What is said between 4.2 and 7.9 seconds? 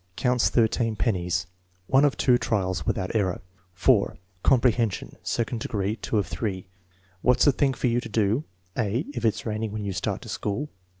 Comprehension, 2d degree. (8 of 3.) "What's the thing for